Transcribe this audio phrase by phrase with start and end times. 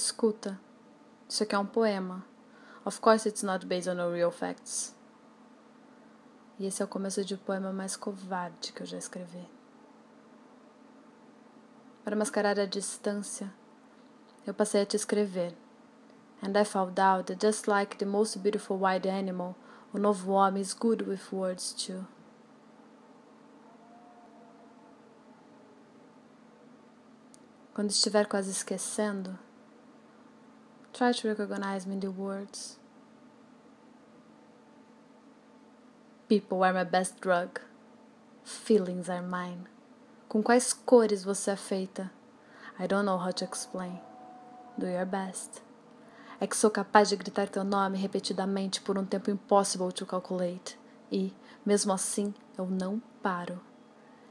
[0.00, 0.58] Escuta,
[1.28, 2.24] isso aqui é um poema.
[2.86, 4.96] Of course it's not based on real facts.
[6.58, 9.46] E esse é o começo de um poema mais covarde que eu já escrevi.
[12.02, 13.52] Para mascarar a distância,
[14.46, 15.54] eu passei a te escrever.
[16.42, 19.54] And I found out that just like the most beautiful wild animal,
[19.92, 22.06] o novo homem is good with words too.
[27.74, 29.38] Quando estiver quase esquecendo,
[31.00, 32.78] try to recognize me in the words.
[36.28, 37.58] People are my best drug.
[38.44, 39.64] Feelings are mine.
[40.28, 42.10] Com quais cores você é feita?
[42.78, 44.00] I don't know how to explain.
[44.76, 45.62] Do your best.
[46.38, 50.78] É que sou capaz de gritar teu nome repetidamente por um tempo impossible to calculate.
[51.10, 51.32] E,
[51.64, 53.58] mesmo assim, eu não paro.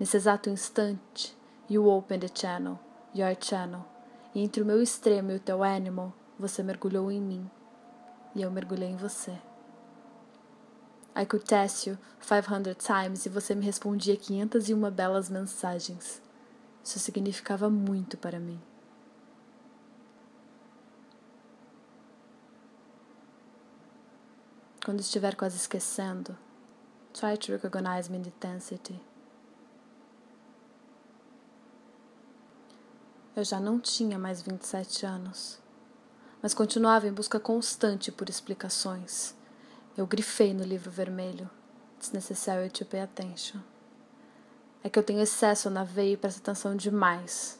[0.00, 1.36] Nesse exato instante,
[1.68, 2.78] you open the channel
[3.14, 3.84] your channel,
[4.34, 7.50] e entre o meu extremo e o teu animal, você mergulhou em mim,
[8.34, 9.38] e eu mergulhei em você.
[11.16, 16.20] I could test you 500 times e você me respondia 501 belas mensagens.
[16.82, 18.60] Isso significava muito para mim.
[24.84, 26.36] Quando estiver quase esquecendo,
[27.12, 29.00] try to recognize my intensity.
[33.34, 35.58] Eu já não tinha mais 27 anos,
[36.44, 39.34] mas continuava em busca constante por explicações.
[39.96, 41.48] Eu grifei no livro vermelho.
[41.96, 43.60] It's necessary to pay attention.
[44.82, 47.58] É que eu tenho excesso na veia e presto atenção demais.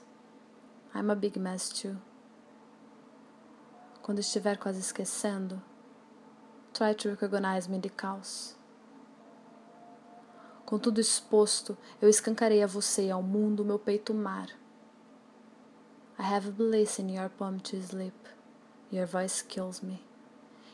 [0.95, 1.97] I'm a big mess too.
[4.03, 5.63] Quando estiver quase esquecendo,
[6.75, 8.55] try to recognize me in the caos.
[10.67, 14.49] Com tudo exposto, eu escancarei a você e ao mundo meu peito mar
[16.19, 18.13] I have bliss in your palm to sleep.
[18.93, 20.03] Your voice kills me.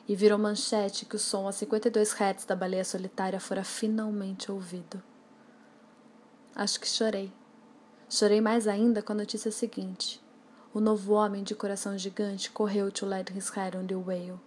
[0.09, 5.03] E virou manchete que o som a 52 Hz da baleia solitária fora finalmente ouvido.
[6.55, 7.33] Acho que chorei.
[8.09, 10.21] Chorei mais ainda com a notícia seguinte.
[10.75, 14.41] O novo homem de coração gigante correu to let his head on the whale.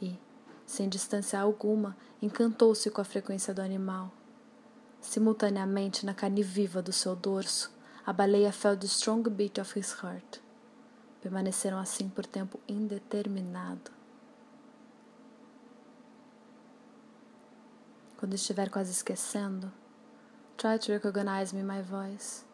[0.00, 0.18] E,
[0.66, 4.12] sem distância alguma, encantou-se com a frequência do animal.
[5.00, 7.70] Simultaneamente, na carne viva do seu dorso,
[8.04, 10.40] a baleia felt the strong beat of his heart.
[11.26, 13.90] Permaneceram assim por tempo indeterminado.
[18.16, 19.72] Quando estiver quase esquecendo,
[20.56, 22.44] try to recognize me my voice.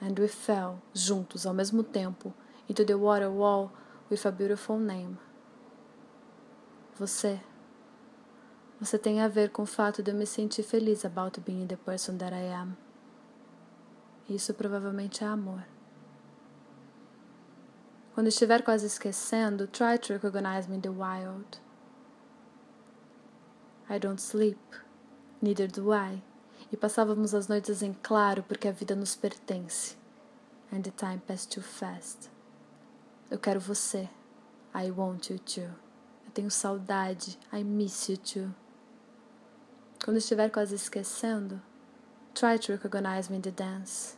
[0.00, 2.32] And we fell, juntos ao mesmo tempo,
[2.70, 3.70] into the water wall
[4.10, 5.18] with a beautiful name.
[6.98, 7.38] Você.
[8.80, 11.76] Você tem a ver com o fato de eu me sentir feliz about being the
[11.76, 12.74] person that I am.
[14.26, 15.73] Isso provavelmente é amor.
[18.14, 21.58] Quando estiver quase esquecendo, try to recognize me in the wild.
[23.90, 24.58] I don't sleep,
[25.42, 26.22] neither do I.
[26.72, 29.96] E passávamos as noites em claro porque a vida nos pertence.
[30.72, 32.30] And the time passed too fast.
[33.30, 34.08] Eu quero você.
[34.74, 35.70] I want you too.
[36.24, 37.38] Eu tenho saudade.
[37.52, 38.54] I miss you too.
[40.04, 41.60] Quando estiver quase esquecendo,
[42.34, 44.16] Try to recognize me in the dance.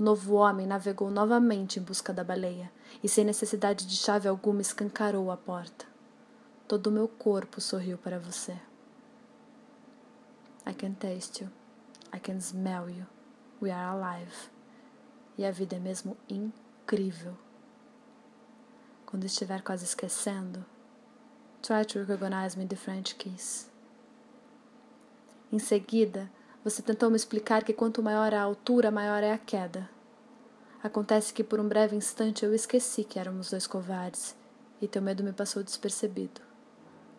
[0.00, 2.72] O novo homem navegou novamente em busca da baleia
[3.02, 5.84] e, sem necessidade de chave alguma, escancarou a porta.
[6.66, 8.58] Todo o meu corpo sorriu para você.
[10.66, 11.50] I can taste you.
[12.16, 13.04] I can smell you.
[13.60, 14.48] We are alive.
[15.36, 17.36] E a vida é mesmo incrível.
[19.04, 20.64] Quando estiver quase esquecendo,
[21.60, 23.68] try to recognize me the French kiss.
[25.52, 26.30] Em seguida,
[26.62, 29.88] você tentou me explicar que quanto maior a altura, maior é a queda.
[30.82, 34.36] Acontece que por um breve instante eu esqueci que éramos dois covardes
[34.80, 36.40] e teu medo me passou despercebido.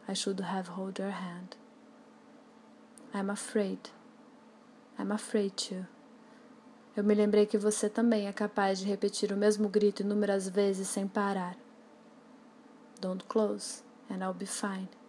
[0.08, 1.56] I should have hold your hand.
[3.14, 3.92] I'm afraid.
[5.00, 5.86] I'm afraid to.
[6.96, 10.88] Eu me lembrei que você também é capaz de repetir o mesmo grito inúmeras vezes
[10.88, 11.56] sem parar.
[13.00, 15.01] Don't close, and I'll be fine.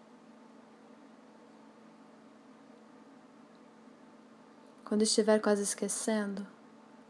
[4.93, 6.47] Quando estiver quase esquecendo,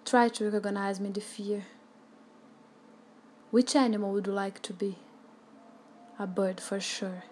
[0.05, 1.67] try to recognize me the fear.
[3.51, 4.97] Which animal would you like to be?
[6.17, 7.25] A bird for sure.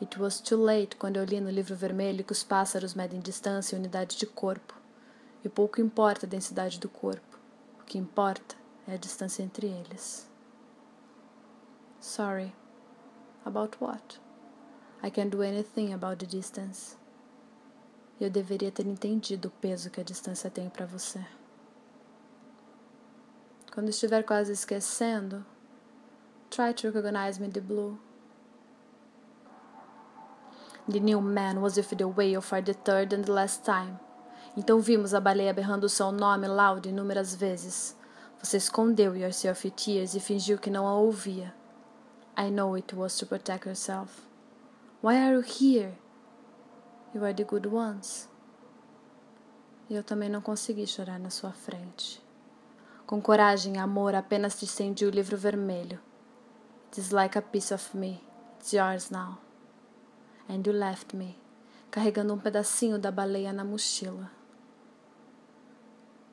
[0.00, 3.76] It was too late quando eu li no livro vermelho que os pássaros medem distância
[3.76, 4.74] e unidade de corpo.
[5.44, 7.38] E pouco importa a densidade do corpo.
[7.78, 8.56] O que importa
[8.86, 10.26] é a distância entre eles.
[12.00, 12.54] Sorry.
[13.44, 14.18] About what?
[15.02, 16.96] I can't do anything about the distance.
[18.20, 21.24] Eu deveria ter entendido o peso que a distância tem para você.
[23.72, 25.46] Quando estiver quase esquecendo,
[26.50, 27.96] try to recognize me the blue.
[30.90, 34.00] The new man was with the whale for the third and the last time.
[34.56, 37.94] Então vimos a baleia berrando seu nome loud inúmeras vezes.
[38.42, 41.54] Você escondeu yourself in tears e fingiu que não a ouvia.
[42.36, 44.26] I know it was to protect yourself.
[45.02, 45.92] Why are you here?
[47.14, 48.28] You are the good ones.
[49.88, 52.22] E eu também não consegui chorar na sua frente.
[53.06, 55.98] Com coragem e amor, apenas te estendi o livro vermelho.
[56.96, 58.20] Is like a piece of me.
[58.58, 59.38] It's yours now.
[60.48, 61.38] And you left me,
[61.90, 64.30] carregando um pedacinho da baleia na mochila.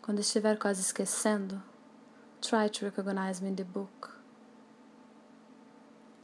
[0.02, 1.62] Quando estiver quase esquecendo,
[2.42, 4.20] try to recognize me in the book.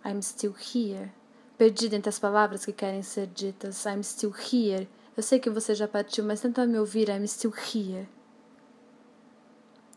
[0.04, 1.14] I'm still here,
[1.62, 3.86] perdida entre as palavras que querem ser ditas.
[3.86, 4.90] I'm still here.
[5.16, 7.08] Eu sei que você já partiu, mas tenta me ouvir.
[7.08, 8.10] I'm still here.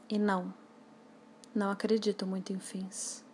[0.06, 0.52] E não,
[1.54, 3.24] não acredito muito em fins.